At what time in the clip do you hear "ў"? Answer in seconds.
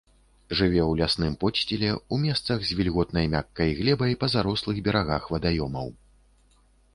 0.83-1.01, 2.13-2.31